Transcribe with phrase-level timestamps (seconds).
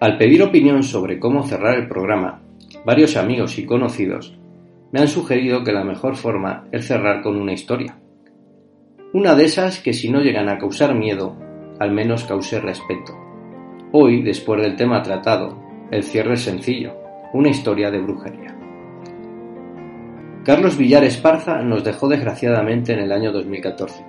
[0.00, 2.40] Al pedir opinión sobre cómo cerrar el programa,
[2.84, 4.38] varios amigos y conocidos
[4.92, 7.98] me han sugerido que la mejor forma es cerrar con una historia.
[9.12, 11.36] Una de esas que si no llegan a causar miedo,
[11.80, 13.12] al menos cause respeto.
[13.90, 15.58] Hoy, después del tema tratado,
[15.90, 16.94] el cierre es sencillo,
[17.32, 18.56] una historia de brujería.
[20.44, 24.06] Carlos Villar Esparza nos dejó desgraciadamente en el año 2014.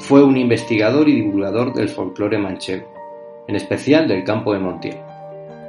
[0.00, 2.93] Fue un investigador y divulgador del folclore manchego
[3.46, 4.98] en especial del campo de Montiel.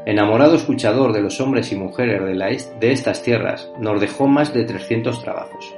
[0.05, 4.63] Enamorado escuchador de los hombres y mujeres de, de estas tierras, nos dejó más de
[4.63, 5.75] 300 trabajos.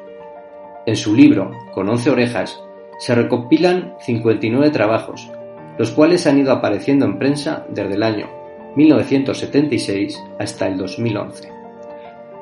[0.85, 2.61] En su libro, con 11 orejas,
[2.99, 5.29] se recopilan 59 trabajos,
[5.77, 8.27] los cuales han ido apareciendo en prensa desde el año
[8.75, 11.51] 1976 hasta el 2011.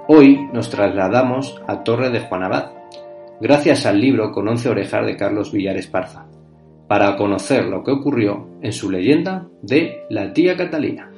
[0.07, 2.71] Hoy nos trasladamos a Torre de Juanabad,
[3.39, 6.25] gracias al libro con 11 orejas de Carlos Villar Esparza
[6.87, 11.11] para conocer lo que ocurrió en su leyenda de la tía Catalina.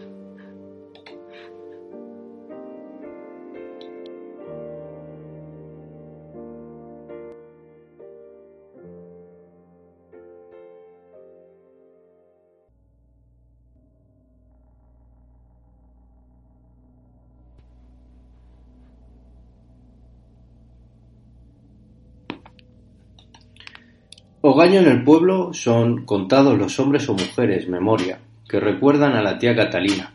[24.67, 28.19] Ogaño en el pueblo son contados los hombres o mujeres, memoria,
[28.49, 30.13] que recuerdan a la tía Catalina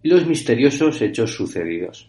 [0.00, 2.08] y los misteriosos hechos sucedidos.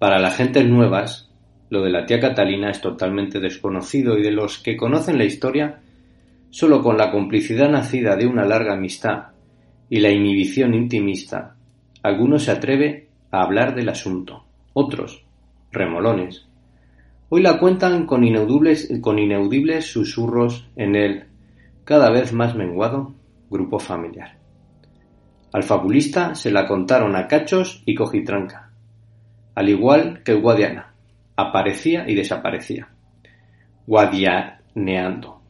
[0.00, 1.30] Para las gentes nuevas,
[1.70, 5.82] lo de la tía Catalina es totalmente desconocido y de los que conocen la historia,
[6.50, 9.26] solo con la complicidad nacida de una larga amistad
[9.88, 11.54] y la inhibición intimista,
[12.02, 15.24] algunos se atreve a hablar del asunto, otros,
[15.70, 16.45] remolones,
[17.28, 21.24] Hoy la cuentan con inaudibles, con inaudibles susurros en el,
[21.82, 23.16] cada vez más menguado,
[23.50, 24.38] grupo familiar.
[25.52, 28.70] Al fabulista se la contaron a cachos y cojitranca,
[29.56, 30.94] al igual que Guadiana,
[31.34, 32.90] aparecía y desaparecía,
[33.88, 35.42] guadianeando,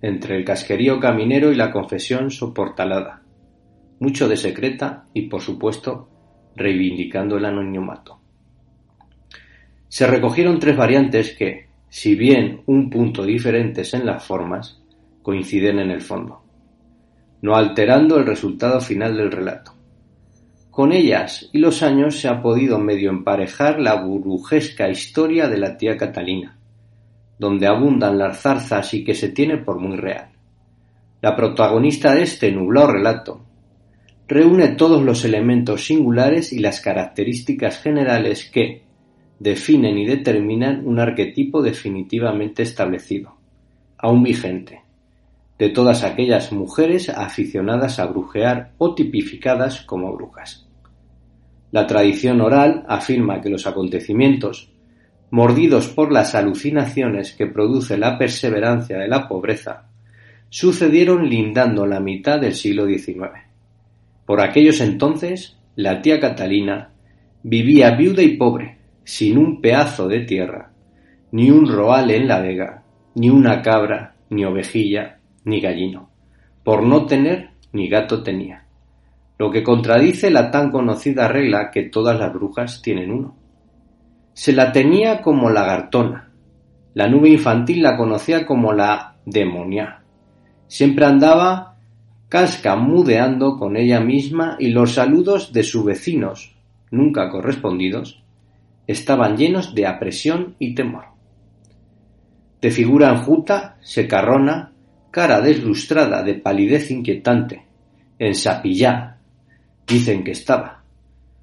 [0.00, 3.24] entre el casquerío caminero y la confesión soportalada,
[3.98, 6.08] mucho de secreta y, por supuesto,
[6.56, 8.19] reivindicando el anonimato.
[9.90, 14.80] Se recogieron tres variantes que, si bien un punto diferentes en las formas,
[15.20, 16.44] coinciden en el fondo,
[17.42, 19.74] no alterando el resultado final del relato.
[20.70, 25.76] Con ellas y los años se ha podido medio emparejar la burbujesca historia de la
[25.76, 26.56] tía Catalina,
[27.36, 30.28] donde abundan las zarzas y que se tiene por muy real.
[31.20, 33.40] La protagonista de este nublado relato
[34.28, 38.88] reúne todos los elementos singulares y las características generales que,
[39.40, 43.36] definen y determinan un arquetipo definitivamente establecido,
[43.96, 44.82] aún vigente,
[45.58, 50.68] de todas aquellas mujeres aficionadas a brujear o tipificadas como brujas.
[51.72, 54.70] La tradición oral afirma que los acontecimientos,
[55.30, 59.86] mordidos por las alucinaciones que produce la perseverancia de la pobreza,
[60.50, 63.30] sucedieron lindando la mitad del siglo XIX.
[64.26, 66.90] Por aquellos entonces, la tía Catalina
[67.42, 68.79] vivía viuda y pobre,
[69.10, 70.70] sin un pedazo de tierra,
[71.32, 72.84] ni un roal en la vega,
[73.16, 76.10] ni una cabra, ni ovejilla, ni gallino,
[76.62, 78.66] por no tener ni gato tenía,
[79.36, 83.36] lo que contradice la tan conocida regla que todas las brujas tienen uno.
[84.32, 86.30] Se la tenía como lagartona,
[86.94, 90.04] la nube infantil la conocía como la demonia.
[90.68, 91.78] Siempre andaba
[92.28, 96.54] cascamudeando con ella misma y los saludos de sus vecinos,
[96.92, 98.22] nunca correspondidos,
[98.86, 101.04] estaban llenos de apresión y temor.
[102.60, 104.72] De figura enjuta, secarrona,
[105.10, 107.64] cara deslustrada de palidez inquietante,
[108.18, 109.16] en sapillá,
[109.86, 110.82] dicen que estaba.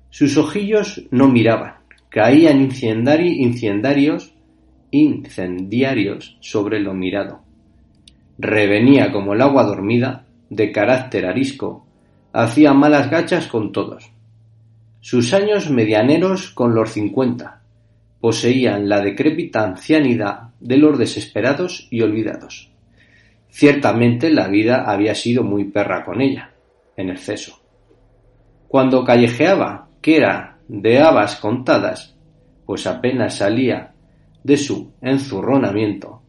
[0.09, 1.75] Sus ojillos no miraban,
[2.09, 4.33] caían incendiarios
[4.91, 7.41] incendiarios sobre lo mirado.
[8.37, 11.85] Revenía como el agua dormida, de carácter arisco,
[12.31, 14.11] hacía malas gachas con todos.
[15.09, 17.61] Sus años medianeros con los cincuenta
[18.19, 22.73] poseían la decrépita ancianidad de los desesperados y olvidados.
[23.47, 26.51] Ciertamente la vida había sido muy perra con ella,
[26.97, 27.57] en exceso.
[28.67, 32.17] Cuando callejeaba, que era de habas contadas,
[32.65, 33.93] pues apenas salía
[34.43, 36.23] de su enzurronamiento,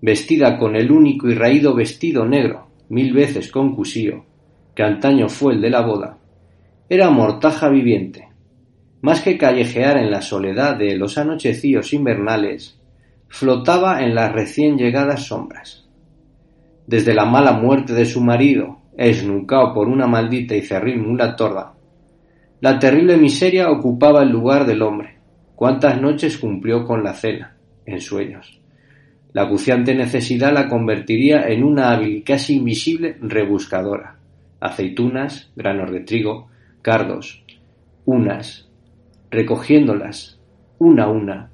[0.00, 4.24] vestida con el único y raído vestido negro, mil veces con cusío,
[4.76, 6.19] que antaño fue el de la boda,
[6.92, 8.28] era mortaja viviente.
[9.00, 12.80] Más que callejear en la soledad de los anochecíos invernales,
[13.28, 15.88] flotaba en las recién llegadas sombras.
[16.88, 21.74] Desde la mala muerte de su marido, esnucao por una maldita y cerril mula torda,
[22.60, 25.16] la terrible miseria ocupaba el lugar del hombre.
[25.54, 27.56] Cuántas noches cumplió con la cena,
[27.86, 28.60] en sueños.
[29.32, 34.16] La acuciante necesidad la convertiría en una hábil casi invisible rebuscadora.
[34.58, 36.49] Aceitunas, granos de trigo,
[36.82, 37.44] cardos,
[38.04, 38.68] unas,
[39.30, 40.40] recogiéndolas,
[40.78, 41.50] una a una,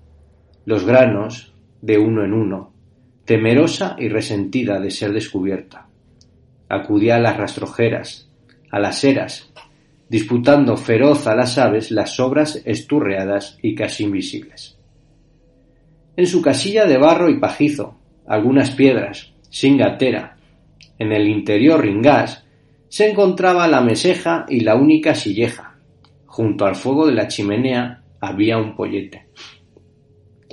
[0.64, 1.52] los granos,
[1.82, 2.72] de uno en uno,
[3.24, 5.88] temerosa y resentida de ser descubierta.
[6.68, 8.30] Acudía a las rastrojeras,
[8.70, 9.52] a las eras,
[10.08, 14.78] disputando feroz a las aves las sobras esturreadas y casi invisibles.
[16.16, 20.38] En su casilla de barro y pajizo, algunas piedras, sin gatera,
[20.98, 22.45] en el interior ringás,
[22.88, 25.76] se encontraba la meseja y la única silleja.
[26.26, 29.26] Junto al fuego de la chimenea había un pollete.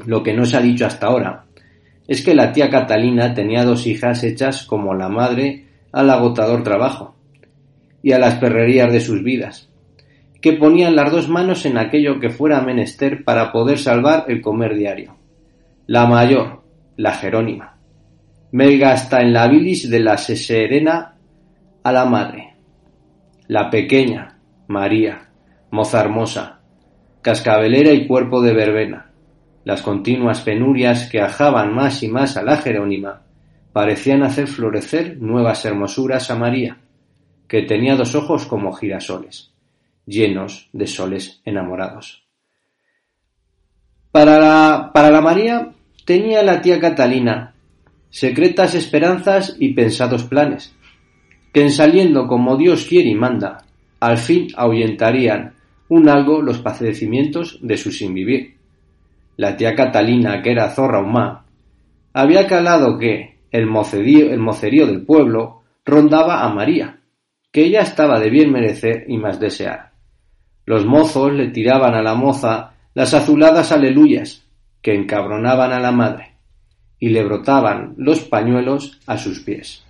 [0.06, 1.46] Lo que no se ha dicho hasta ahora
[2.08, 7.16] es que la tía Catalina tenía dos hijas hechas como la madre al agotador trabajo,
[8.02, 9.70] y a las perrerías de sus vidas,
[10.42, 14.76] que ponían las dos manos en aquello que fuera menester para poder salvar el comer
[14.76, 15.16] diario.
[15.88, 16.64] La mayor,
[16.98, 17.78] la Jerónima,
[18.52, 21.13] melga hasta en la bilis de la seserena
[21.84, 22.56] a la madre.
[23.48, 25.30] La pequeña, María,
[25.72, 26.62] moza hermosa,
[27.22, 29.12] cascabelera y cuerpo de verbena.
[29.66, 33.24] Las continuas penurias que ajaban más y más a la Jerónima
[33.72, 36.78] parecían hacer florecer nuevas hermosuras a María,
[37.48, 39.52] que tenía dos ojos como girasoles,
[40.06, 42.24] llenos de soles enamorados.
[44.12, 45.72] Para la, para la María
[46.06, 47.54] tenía la tía Catalina
[48.14, 50.76] secretas esperanzas y pensados planes,
[51.54, 53.60] que en saliendo como Dios quiere y manda,
[54.00, 55.54] al fin ahuyentarían
[55.88, 58.58] un algo los padecimientos de su sin vivir.
[59.38, 61.46] La tía Catalina, que era zorra humá,
[62.14, 67.02] había calado que el mocerío, el mocerío del pueblo rondaba a María,
[67.52, 69.94] que ella estaba de bien merecer y más desear.
[70.66, 74.48] Los mozos le tiraban a la moza las azuladas aleluyas,
[74.82, 76.36] que encabronaban a la madre,
[77.00, 79.84] y le brotaban los pañuelos a sus pies.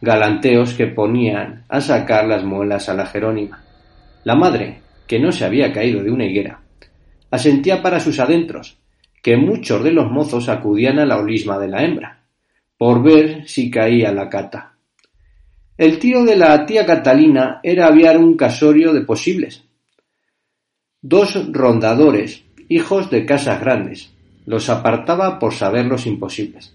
[0.00, 3.62] Galanteos que ponían a sacar las muelas a la Jerónima.
[4.24, 6.60] La madre, que no se había caído de una higuera,
[7.30, 8.78] asentía para sus adentros,
[9.22, 12.20] que muchos de los mozos acudían a la olisma de la hembra,
[12.78, 14.72] por ver si caía la cata.
[15.76, 19.64] El tío de la tía Catalina era aviar un casorio de posibles.
[21.02, 24.12] Dos rondadores, hijos de casas grandes,
[24.46, 26.74] los apartaba por saber los imposibles.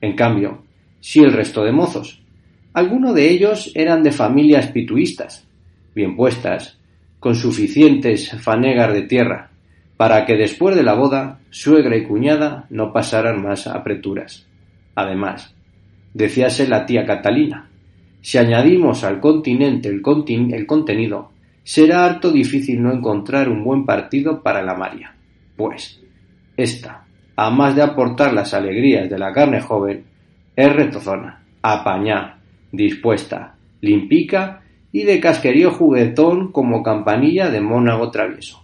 [0.00, 0.62] En cambio,
[1.00, 2.22] si el resto de mozos,
[2.72, 5.46] algunos de ellos eran de familias pituistas,
[5.94, 6.78] bien puestas,
[7.18, 9.50] con suficientes fanegas de tierra,
[9.96, 14.46] para que después de la boda suegra y cuñada no pasaran más apreturas.
[14.94, 15.54] Además,
[16.14, 17.68] decíase la tía Catalina,
[18.22, 24.62] si añadimos al continente el, contenido, será harto difícil no encontrar un buen partido para
[24.62, 25.14] la María.
[25.56, 26.00] Pues,
[26.56, 27.04] esta,
[27.36, 30.04] a más de aportar las alegrías de la carne joven,
[30.54, 32.39] es retozona, apañá,
[32.72, 34.62] dispuesta, limpica
[34.92, 38.62] y de casquerío juguetón como campanilla de mónago travieso.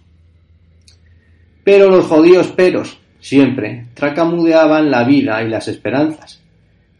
[1.63, 6.41] Pero los jodidos peros, siempre, tracamudeaban la vida y las esperanzas,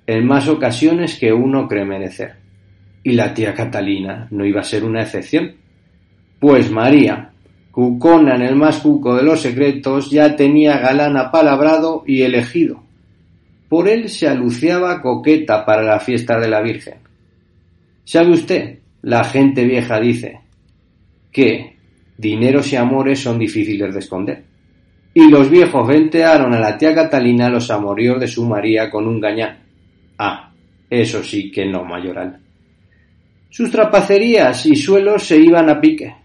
[0.06, 2.48] en más ocasiones que uno cree merecer
[3.08, 5.54] y la tía Catalina no iba a ser una excepción.
[6.42, 7.32] Pues María,
[7.72, 12.84] cucona en el más cuco de los secretos, ya tenía galán apalabrado y elegido.
[13.70, 16.96] Por él se aluciaba coqueta para la fiesta de la Virgen.
[18.04, 18.80] ¿Sabe usted?
[19.02, 20.40] La gente vieja dice
[21.32, 21.78] que
[22.18, 24.44] dineros y amores son difíciles de esconder.
[25.14, 29.20] Y los viejos ventearon a la tía Catalina los amoríos de su María con un
[29.20, 29.60] gañán.
[30.18, 30.52] Ah,
[30.90, 32.40] eso sí que no, mayoral.
[33.50, 36.16] Sus trapacerías y suelos se iban a pique.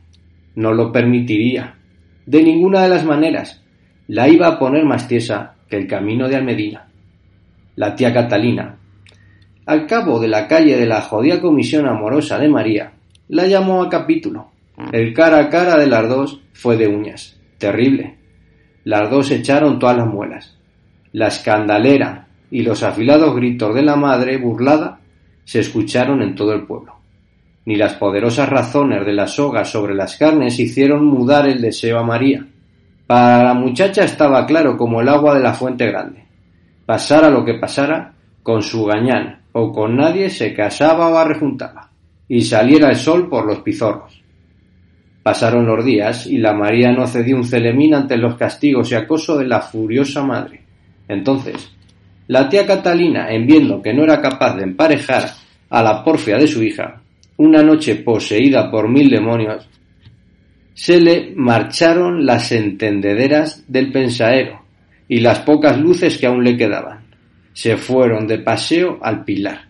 [0.54, 1.75] No lo permitiría.
[2.26, 3.62] De ninguna de las maneras.
[4.08, 6.91] La iba a poner más tiesa que el camino de Almedina.
[7.76, 8.76] La tía Catalina,
[9.64, 12.93] al cabo de la calle de la jodida comisión amorosa de María,
[13.29, 14.49] la llamó a capítulo.
[14.91, 17.38] El cara a cara de las dos fue de uñas.
[17.59, 18.17] Terrible.
[18.85, 20.59] Las dos echaron todas las muelas.
[21.12, 24.99] La escandalera y los afilados gritos de la madre burlada
[25.45, 26.97] se escucharon en todo el pueblo.
[27.64, 32.05] Ni las poderosas razones de la soga sobre las carnes hicieron mudar el deseo a
[32.05, 32.45] María.
[33.07, 36.25] Para la muchacha estaba claro como el agua de la fuente grande.
[36.86, 41.90] Pasara lo que pasara, con su gañán o con nadie se casaba o arrejuntaba,
[42.28, 44.22] y saliera el sol por los pizorros.
[45.22, 49.36] Pasaron los días y la María no cedió un celemín ante los castigos y acoso
[49.36, 50.62] de la furiosa madre.
[51.06, 51.70] Entonces,
[52.26, 55.28] la tía Catalina, en viendo que no era capaz de emparejar
[55.70, 57.00] a la porfia de su hija,
[57.36, 59.68] una noche poseída por mil demonios,
[60.74, 64.62] se le marcharon las entendederas del pensaero
[65.12, 67.00] y las pocas luces que aún le quedaban.
[67.52, 69.69] Se fueron de paseo al pilar.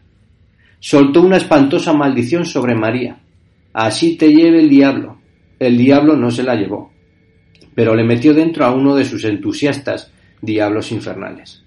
[0.79, 3.19] Soltó una espantosa maldición sobre María.
[3.73, 5.19] Así te lleve el diablo.
[5.59, 6.93] El diablo no se la llevó,
[7.75, 11.65] pero le metió dentro a uno de sus entusiastas diablos infernales.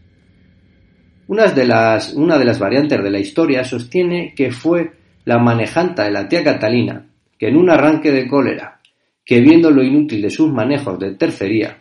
[1.28, 4.94] Una de las, una de las variantes de la historia sostiene que fue
[5.26, 8.80] la manejanta de la tía Catalina, que en un arranque de cólera,
[9.26, 11.80] que viendo lo inútil de sus manejos de tercería,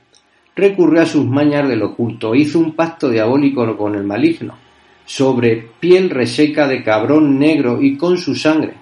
[0.56, 4.56] recurrió a sus mañas del oculto hizo un pacto diabólico con el maligno,
[5.04, 8.74] sobre piel reseca de cabrón negro y con su sangre,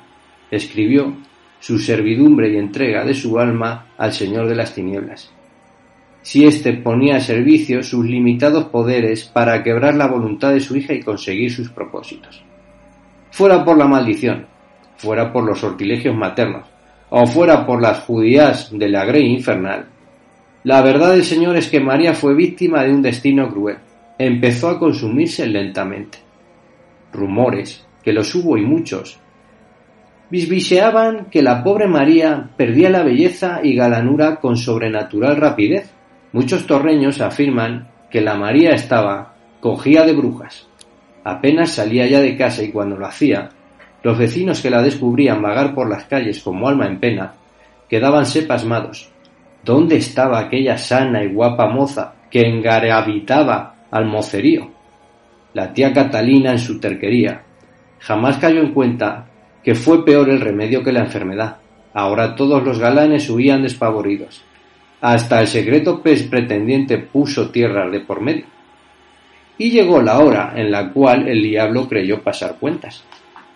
[0.51, 1.15] escribió
[1.59, 5.33] su servidumbre y entrega de su alma al Señor de las tinieblas.
[6.23, 10.93] Si éste ponía a servicio sus limitados poderes para quebrar la voluntad de su hija
[10.93, 12.43] y conseguir sus propósitos.
[13.31, 14.47] Fuera por la maldición,
[14.97, 16.67] fuera por los sortilegios maternos,
[17.11, 19.87] o fuera por las judías de la grey infernal.
[20.65, 23.79] La verdad del Señor es que María fue víctima de un destino cruel.
[24.19, 26.19] Empezó a consumirse lentamente.
[27.13, 29.19] Rumores, que los hubo y muchos,
[30.31, 35.91] bisbiseaban que la pobre María perdía la belleza y galanura con sobrenatural rapidez.
[36.33, 40.69] Muchos torreños afirman que la María estaba cogía de brujas.
[41.25, 43.51] Apenas salía ya de casa y cuando lo hacía,
[44.03, 47.35] los vecinos que la descubrían vagar por las calles como alma en pena,
[47.89, 49.12] quedábanse pasmados.
[49.65, 54.71] ¿Dónde estaba aquella sana y guapa moza que engarabitaba al mocerío?
[55.55, 57.43] La tía Catalina en su terquería
[58.01, 59.27] jamás cayó en cuenta
[59.63, 61.59] que fue peor el remedio que la enfermedad.
[61.95, 64.43] Ahora todos los galanes huían despavoridos.
[65.01, 68.47] Hasta el secreto pretendiente puso tierras de por medio.
[69.59, 73.05] Y llegó la hora en la cual el diablo creyó pasar cuentas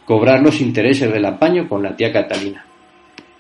[0.07, 2.65] cobrar los intereses del apaño con la tía Catalina.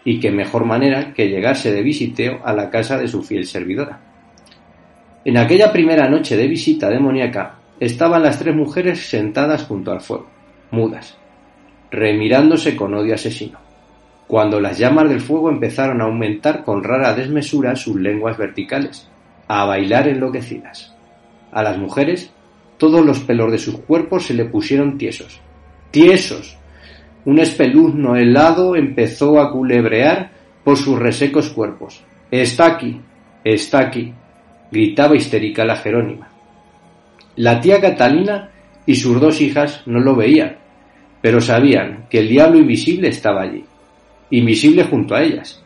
[0.06, 4.00] Y qué mejor manera que llegarse de visiteo a la casa de su fiel servidora.
[5.26, 10.28] En aquella primera noche de visita demoníaca estaban las tres mujeres sentadas junto al fuego,
[10.70, 11.18] mudas,
[11.90, 13.58] remirándose con odio asesino,
[14.26, 19.08] cuando las llamas del fuego empezaron a aumentar con rara desmesura sus lenguas verticales,
[19.48, 20.94] a bailar enloquecidas.
[21.52, 22.30] A las mujeres
[22.78, 25.40] todos los pelos de sus cuerpos se le pusieron tiesos,
[25.90, 26.56] tiesos.
[27.26, 30.30] Un espeluzno helado empezó a culebrear
[30.62, 32.04] por sus resecos cuerpos.
[32.30, 33.00] Está aquí,
[33.42, 34.14] está aquí,
[34.70, 36.28] gritaba histérica la Jerónima.
[37.34, 38.50] La tía Catalina
[38.86, 40.56] y sus dos hijas no lo veían,
[41.20, 43.64] pero sabían que el diablo invisible estaba allí,
[44.30, 45.60] invisible junto a ellas.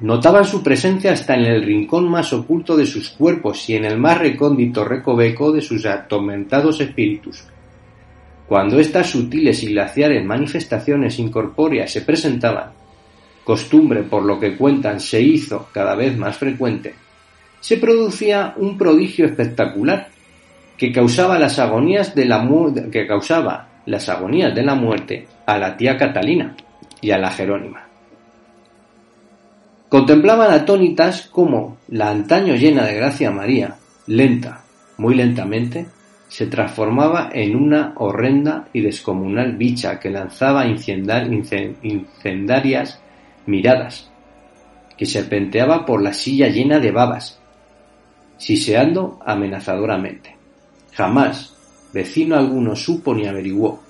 [0.00, 3.98] Notaban su presencia hasta en el rincón más oculto de sus cuerpos y en el
[3.98, 7.44] más recóndito recoveco de sus atormentados espíritus.
[8.50, 12.72] Cuando estas sutiles y glaciares manifestaciones incorpóreas se presentaban,
[13.44, 16.92] costumbre por lo que cuentan se hizo cada vez más frecuente,
[17.60, 20.08] se producía un prodigio espectacular
[20.76, 22.44] que causaba las agonías de la
[22.90, 26.56] que causaba las agonías de la muerte a la tía Catalina
[27.00, 27.86] y a la Jerónima.
[29.88, 33.76] Contemplaban atónitas cómo la antaño llena de gracia María,
[34.08, 34.64] lenta,
[34.98, 35.86] muy lentamente,
[36.30, 43.02] se transformaba en una horrenda y descomunal bicha que lanzaba incendarias
[43.46, 44.12] miradas,
[44.96, 47.40] que serpenteaba por la silla llena de babas,
[48.38, 50.36] siseando amenazadoramente.
[50.92, 51.56] Jamás
[51.92, 53.82] vecino alguno supo ni averiguó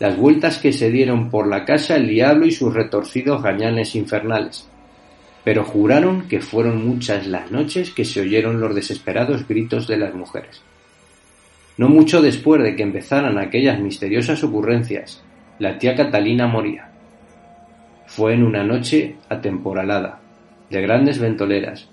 [0.00, 4.68] las vueltas que se dieron por la casa el diablo y sus retorcidos gañanes infernales,
[5.44, 10.14] pero juraron que fueron muchas las noches que se oyeron los desesperados gritos de las
[10.14, 10.60] mujeres.
[11.80, 15.24] No mucho después de que empezaran aquellas misteriosas ocurrencias,
[15.58, 16.90] la tía Catalina moría.
[18.04, 20.20] Fue en una noche atemporalada,
[20.68, 21.88] de grandes ventoleras,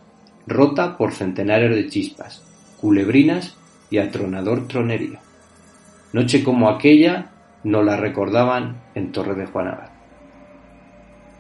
[0.46, 2.44] rota por centenares de chispas,
[2.82, 3.56] culebrinas
[3.89, 5.20] y atronador tronerío.
[6.12, 7.29] Noche como aquella
[7.63, 9.74] no la recordaban en Torre de Juan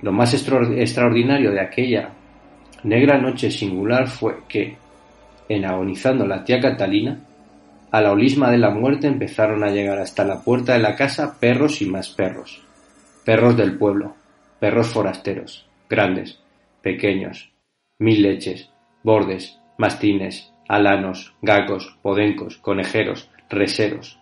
[0.01, 2.11] Lo más extraordinario de aquella
[2.85, 4.77] negra noche singular fue que,
[5.49, 7.26] en agonizando la tía Catalina,
[7.91, 11.39] a la olisma de la muerte empezaron a llegar hasta la puerta de la casa
[11.39, 12.63] perros y más perros.
[13.23, 14.15] Perros del pueblo,
[14.59, 16.39] perros forasteros, grandes,
[16.81, 17.51] pequeños,
[17.99, 18.69] mil leches,
[19.03, 24.19] bordes, mastines, alanos, gacos, podencos, conejeros, reseros.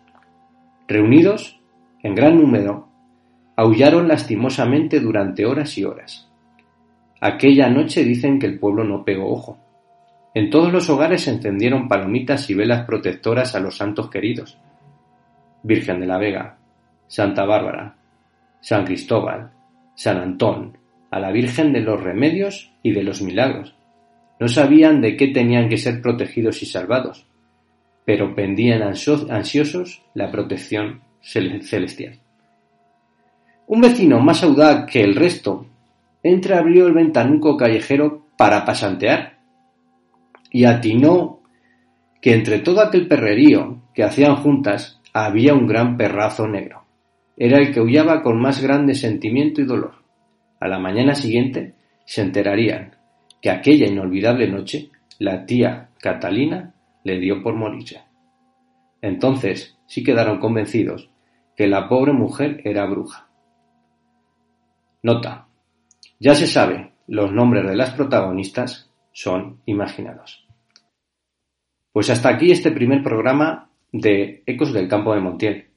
[0.87, 1.59] Reunidos,
[2.03, 2.87] en gran número,
[3.55, 6.29] aullaron lastimosamente durante horas y horas.
[7.21, 9.57] Aquella noche dicen que el pueblo no pegó ojo.
[10.35, 14.57] En todos los hogares se encendieron palomitas y velas protectoras a los santos queridos.
[15.63, 16.57] Virgen de la Vega,
[17.07, 17.95] Santa Bárbara,
[18.59, 19.51] San Cristóbal,
[19.95, 20.77] San Antón,
[21.09, 23.75] a la Virgen de los Remedios y de los Milagros.
[24.37, 27.25] No sabían de qué tenían que ser protegidos y salvados,
[28.03, 32.19] pero pendían ansiosos la protección celestial.
[33.67, 35.65] Un vecino más audaz que el resto
[36.23, 39.34] entreabrió el ventanuco callejero para pasantear
[40.55, 41.41] y atinó
[42.21, 46.85] que entre todo aquel perrerío que hacían juntas había un gran perrazo negro.
[47.35, 49.95] Era el que huyaba con más grande sentimiento y dolor.
[50.61, 52.95] A la mañana siguiente se enterarían
[53.41, 58.03] que aquella inolvidable noche la tía Catalina le dio por morirse.
[59.01, 61.09] Entonces sí quedaron convencidos
[61.57, 63.27] que la pobre mujer era bruja.
[65.03, 65.49] Nota.
[66.17, 70.44] Ya se sabe, los nombres de las protagonistas son imaginados.
[71.95, 75.67] Pues hasta aquí este primer programa de Ecos del Campo de Montiel.